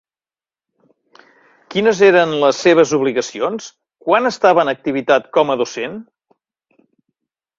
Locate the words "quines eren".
1.73-2.31